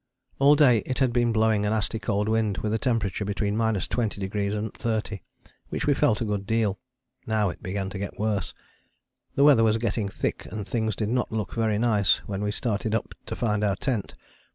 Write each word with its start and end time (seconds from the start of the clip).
All 0.39 0.55
day 0.55 0.79
it 0.87 0.97
had 0.97 1.13
been 1.13 1.31
blowing 1.31 1.63
a 1.63 1.69
nasty 1.69 1.99
cold 1.99 2.27
wind 2.27 2.57
with 2.57 2.73
a 2.73 2.79
temperature 2.79 3.23
between 3.23 3.55
20° 3.55 4.55
and 4.57 4.73
30°, 4.73 5.19
which 5.69 5.85
we 5.85 5.93
felt 5.93 6.21
a 6.21 6.25
good 6.25 6.47
deal. 6.47 6.79
Now 7.27 7.49
it 7.49 7.61
began 7.61 7.91
to 7.91 7.99
get 7.99 8.17
worse. 8.19 8.51
The 9.35 9.43
weather 9.43 9.63
was 9.63 9.77
getting 9.77 10.09
thick 10.09 10.47
and 10.47 10.67
things 10.67 10.95
did 10.95 11.09
not 11.09 11.31
look 11.31 11.53
very 11.53 11.77
nice 11.77 12.17
when 12.27 12.41
we 12.41 12.51
started 12.51 12.95
up 12.95 13.13
to 13.27 13.35
find 13.35 13.63
our 13.63 13.75
tent. 13.75 14.15